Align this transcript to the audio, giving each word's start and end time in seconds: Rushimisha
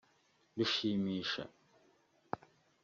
Rushimisha 0.57 1.43